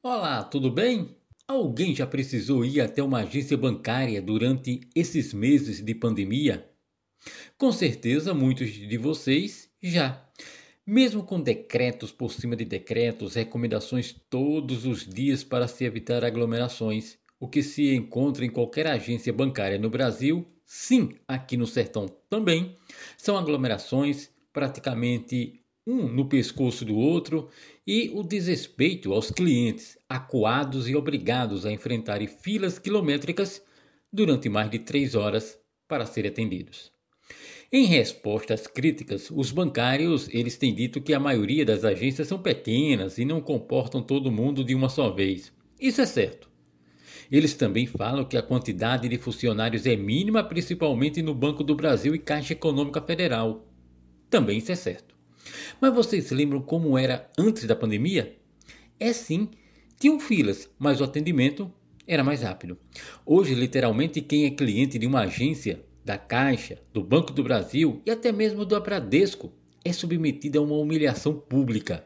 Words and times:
Olá, 0.00 0.44
tudo 0.44 0.70
bem? 0.70 1.16
Alguém 1.48 1.92
já 1.92 2.06
precisou 2.06 2.64
ir 2.64 2.80
até 2.80 3.02
uma 3.02 3.18
agência 3.18 3.56
bancária 3.56 4.22
durante 4.22 4.78
esses 4.94 5.34
meses 5.34 5.84
de 5.84 5.92
pandemia? 5.92 6.70
Com 7.56 7.72
certeza 7.72 8.32
muitos 8.32 8.70
de 8.70 8.96
vocês 8.96 9.68
já. 9.82 10.24
Mesmo 10.86 11.24
com 11.24 11.40
decretos 11.40 12.12
por 12.12 12.32
cima 12.32 12.54
de 12.54 12.64
decretos, 12.64 13.34
recomendações 13.34 14.14
todos 14.30 14.86
os 14.86 15.04
dias 15.04 15.42
para 15.42 15.66
se 15.66 15.84
evitar 15.84 16.24
aglomerações, 16.24 17.18
o 17.40 17.48
que 17.48 17.60
se 17.60 17.92
encontra 17.92 18.44
em 18.44 18.50
qualquer 18.50 18.86
agência 18.86 19.32
bancária 19.32 19.80
no 19.80 19.90
Brasil, 19.90 20.46
sim, 20.64 21.08
aqui 21.26 21.56
no 21.56 21.66
sertão 21.66 22.06
também, 22.30 22.76
são 23.16 23.36
aglomerações 23.36 24.30
praticamente 24.52 25.60
um 25.88 26.06
no 26.06 26.28
pescoço 26.28 26.84
do 26.84 26.94
outro, 26.94 27.48
e 27.86 28.10
o 28.14 28.22
desrespeito 28.22 29.14
aos 29.14 29.30
clientes, 29.30 29.96
acuados 30.06 30.86
e 30.86 30.94
obrigados 30.94 31.64
a 31.64 31.72
enfrentarem 31.72 32.28
filas 32.28 32.78
quilométricas 32.78 33.62
durante 34.12 34.50
mais 34.50 34.70
de 34.70 34.78
três 34.78 35.14
horas 35.14 35.58
para 35.88 36.04
serem 36.04 36.30
atendidos. 36.30 36.92
Em 37.72 37.86
resposta 37.86 38.52
às 38.52 38.66
críticas, 38.66 39.30
os 39.30 39.50
bancários 39.50 40.28
eles 40.30 40.58
têm 40.58 40.74
dito 40.74 41.00
que 41.00 41.14
a 41.14 41.20
maioria 41.20 41.64
das 41.64 41.84
agências 41.84 42.28
são 42.28 42.38
pequenas 42.38 43.16
e 43.16 43.24
não 43.24 43.40
comportam 43.40 44.02
todo 44.02 44.32
mundo 44.32 44.62
de 44.62 44.74
uma 44.74 44.90
só 44.90 45.10
vez. 45.10 45.52
Isso 45.80 46.00
é 46.00 46.06
certo. 46.06 46.48
Eles 47.30 47.54
também 47.54 47.86
falam 47.86 48.24
que 48.24 48.36
a 48.36 48.42
quantidade 48.42 49.08
de 49.08 49.18
funcionários 49.18 49.86
é 49.86 49.96
mínima, 49.96 50.42
principalmente 50.42 51.20
no 51.22 51.34
Banco 51.34 51.62
do 51.62 51.74
Brasil 51.74 52.14
e 52.14 52.18
Caixa 52.18 52.54
Econômica 52.54 53.02
Federal. 53.02 53.66
Também 54.30 54.58
isso 54.58 54.72
é 54.72 54.74
certo. 54.74 55.17
Mas 55.80 55.94
vocês 55.94 56.24
se 56.24 56.34
lembram 56.34 56.60
como 56.60 56.98
era 56.98 57.28
antes 57.38 57.64
da 57.64 57.76
pandemia? 57.76 58.36
É 58.98 59.12
sim, 59.12 59.48
tinham 59.98 60.18
filas, 60.18 60.68
mas 60.78 61.00
o 61.00 61.04
atendimento 61.04 61.72
era 62.06 62.24
mais 62.24 62.42
rápido. 62.42 62.78
Hoje, 63.24 63.54
literalmente, 63.54 64.20
quem 64.20 64.46
é 64.46 64.50
cliente 64.50 64.98
de 64.98 65.06
uma 65.06 65.20
agência, 65.20 65.82
da 66.08 66.16
Caixa, 66.16 66.78
do 66.90 67.04
Banco 67.04 67.34
do 67.34 67.42
Brasil 67.42 68.00
e 68.06 68.10
até 68.10 68.32
mesmo 68.32 68.64
do 68.64 68.80
Bradesco 68.80 69.52
é 69.84 69.92
submetido 69.92 70.58
a 70.58 70.62
uma 70.62 70.76
humilhação 70.76 71.34
pública. 71.34 72.02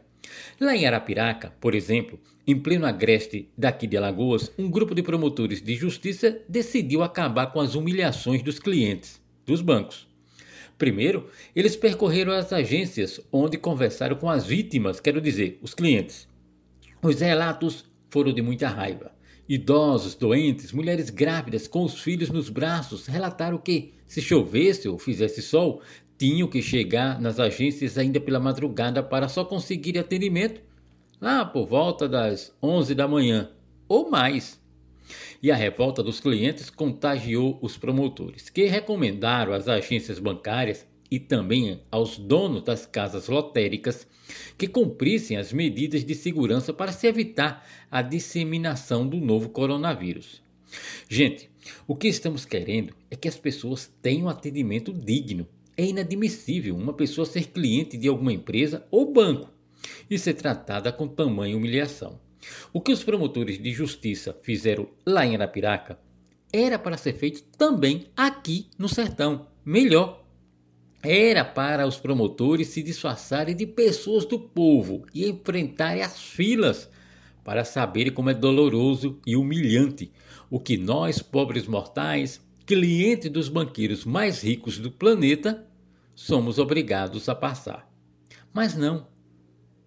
Lá 0.60 0.74
em 0.74 0.84
Arapiraca, 0.84 1.52
por 1.60 1.72
exemplo, 1.72 2.18
em 2.44 2.58
pleno 2.58 2.84
agreste 2.84 3.48
daqui 3.56 3.86
de 3.86 3.96
Alagoas, 3.96 4.50
um 4.58 4.68
grupo 4.68 4.92
de 4.92 5.04
promotores 5.04 5.62
de 5.62 5.76
justiça 5.76 6.36
decidiu 6.48 7.04
acabar 7.04 7.52
com 7.52 7.60
as 7.60 7.76
humilhações 7.76 8.42
dos 8.42 8.58
clientes, 8.58 9.20
dos 9.46 9.62
bancos. 9.62 10.08
Primeiro, 10.78 11.28
eles 11.54 11.76
percorreram 11.76 12.32
as 12.32 12.52
agências 12.52 13.20
onde 13.30 13.56
conversaram 13.56 14.16
com 14.16 14.28
as 14.28 14.46
vítimas, 14.46 15.00
quero 15.00 15.20
dizer, 15.20 15.58
os 15.62 15.74
clientes. 15.74 16.28
Os 17.02 17.20
relatos 17.20 17.84
foram 18.10 18.32
de 18.32 18.42
muita 18.42 18.68
raiva. 18.68 19.12
Idosos, 19.48 20.14
doentes, 20.14 20.72
mulheres 20.72 21.10
grávidas 21.10 21.66
com 21.66 21.84
os 21.84 22.00
filhos 22.00 22.30
nos 22.30 22.48
braços 22.48 23.06
relataram 23.06 23.58
que, 23.58 23.92
se 24.06 24.20
chovesse 24.22 24.88
ou 24.88 24.98
fizesse 24.98 25.42
sol, 25.42 25.82
tinham 26.16 26.46
que 26.46 26.62
chegar 26.62 27.20
nas 27.20 27.40
agências 27.40 27.98
ainda 27.98 28.20
pela 28.20 28.38
madrugada 28.38 29.02
para 29.02 29.28
só 29.28 29.44
conseguir 29.44 29.98
atendimento 29.98 30.60
lá 31.20 31.44
por 31.44 31.66
volta 31.66 32.08
das 32.08 32.54
11 32.62 32.94
da 32.94 33.08
manhã 33.08 33.50
ou 33.88 34.08
mais. 34.08 34.61
E 35.42 35.50
a 35.50 35.56
revolta 35.56 36.02
dos 36.02 36.20
clientes 36.20 36.70
contagiou 36.70 37.58
os 37.60 37.76
promotores, 37.76 38.48
que 38.48 38.66
recomendaram 38.66 39.52
às 39.52 39.68
agências 39.68 40.18
bancárias 40.18 40.86
e 41.10 41.18
também 41.18 41.82
aos 41.90 42.16
donos 42.16 42.62
das 42.62 42.86
casas 42.86 43.28
lotéricas 43.28 44.06
que 44.56 44.66
cumprissem 44.66 45.36
as 45.36 45.52
medidas 45.52 46.04
de 46.04 46.14
segurança 46.14 46.72
para 46.72 46.90
se 46.90 47.06
evitar 47.06 47.68
a 47.90 48.00
disseminação 48.00 49.06
do 49.06 49.18
novo 49.18 49.50
coronavírus. 49.50 50.42
Gente, 51.08 51.50
o 51.86 51.94
que 51.94 52.08
estamos 52.08 52.44
querendo 52.44 52.94
é 53.10 53.16
que 53.16 53.28
as 53.28 53.36
pessoas 53.36 53.92
tenham 54.00 54.28
atendimento 54.28 54.92
digno. 54.92 55.46
É 55.76 55.84
inadmissível 55.84 56.76
uma 56.76 56.94
pessoa 56.94 57.26
ser 57.26 57.48
cliente 57.48 57.96
de 57.96 58.08
alguma 58.08 58.32
empresa 58.32 58.86
ou 58.90 59.12
banco 59.12 59.50
e 60.08 60.18
ser 60.18 60.34
tratada 60.34 60.92
com 60.92 61.06
tamanha 61.06 61.56
humilhação. 61.56 62.18
O 62.72 62.80
que 62.80 62.92
os 62.92 63.02
promotores 63.02 63.62
de 63.62 63.72
justiça 63.72 64.36
fizeram 64.42 64.88
lá 65.06 65.26
em 65.26 65.34
Arapiraca 65.34 65.98
era 66.52 66.78
para 66.78 66.96
ser 66.96 67.14
feito 67.14 67.42
também 67.56 68.06
aqui 68.16 68.68
no 68.78 68.88
sertão. 68.88 69.46
Melhor. 69.64 70.22
Era 71.02 71.44
para 71.44 71.86
os 71.86 71.96
promotores 71.96 72.68
se 72.68 72.82
disfarçarem 72.82 73.56
de 73.56 73.66
pessoas 73.66 74.24
do 74.24 74.38
povo 74.38 75.04
e 75.12 75.28
enfrentarem 75.28 76.02
as 76.02 76.20
filas 76.20 76.88
para 77.42 77.64
saberem 77.64 78.12
como 78.12 78.30
é 78.30 78.34
doloroso 78.34 79.18
e 79.26 79.34
humilhante 79.34 80.12
o 80.48 80.60
que 80.60 80.76
nós, 80.76 81.20
pobres 81.20 81.66
mortais, 81.66 82.40
clientes 82.66 83.30
dos 83.30 83.48
banqueiros 83.48 84.04
mais 84.04 84.42
ricos 84.42 84.78
do 84.78 84.90
planeta, 84.90 85.66
somos 86.14 86.58
obrigados 86.58 87.28
a 87.28 87.34
passar. 87.34 87.90
Mas 88.52 88.76
não. 88.76 89.08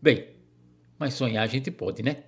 Bem, 0.02 0.30
mas 0.98 1.14
sonhar 1.14 1.44
a 1.44 1.48
gente 1.48 1.70
pode, 1.70 2.02
né? 2.02 2.24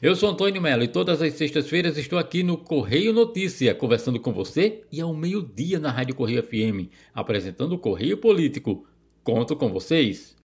Eu 0.00 0.14
sou 0.16 0.30
Antônio 0.30 0.62
Melo 0.62 0.82
e 0.82 0.88
todas 0.88 1.20
as 1.20 1.34
sextas-feiras 1.34 1.98
estou 1.98 2.18
aqui 2.18 2.42
no 2.42 2.56
Correio 2.56 3.12
Notícia, 3.12 3.74
conversando 3.74 4.20
com 4.20 4.32
você 4.32 4.82
e 4.90 5.00
ao 5.00 5.12
meio-dia 5.12 5.78
na 5.78 5.90
Rádio 5.90 6.14
Correio 6.14 6.42
FM, 6.42 6.90
apresentando 7.14 7.72
o 7.72 7.78
Correio 7.78 8.16
Político. 8.16 8.86
Conto 9.22 9.56
com 9.56 9.68
vocês. 9.70 10.37